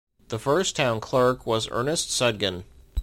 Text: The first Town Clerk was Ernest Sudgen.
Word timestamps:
The 0.29 0.39
first 0.39 0.75
Town 0.75 0.99
Clerk 0.99 1.45
was 1.45 1.69
Ernest 1.69 2.09
Sudgen. 2.09 2.63